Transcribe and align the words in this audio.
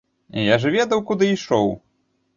Я 0.53 0.57
ж 0.63 0.71
ведаў, 0.77 1.05
куды 1.11 1.31
ішоў. 1.35 1.71